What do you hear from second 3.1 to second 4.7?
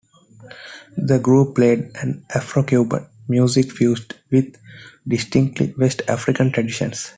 music fused with